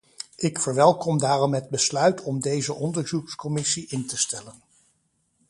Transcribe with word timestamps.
Ik 0.35 0.59
verwelkom 0.59 1.17
daarom 1.17 1.53
het 1.53 1.69
besluit 1.69 2.21
om 2.23 2.39
deze 2.39 2.73
onderzoekscommissie 2.73 3.87
in 3.87 4.07
te 4.07 4.17
stellen. 4.17 4.61